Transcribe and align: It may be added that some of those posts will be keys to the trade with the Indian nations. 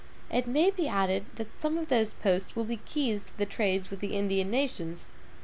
It 0.31 0.47
may 0.47 0.71
be 0.71 0.87
added 0.87 1.25
that 1.35 1.61
some 1.61 1.77
of 1.77 1.89
those 1.89 2.13
posts 2.13 2.55
will 2.55 2.63
be 2.63 2.77
keys 2.85 3.25
to 3.27 3.37
the 3.37 3.45
trade 3.45 3.89
with 3.89 3.99
the 3.99 4.17
Indian 4.17 4.49
nations. 4.49 5.05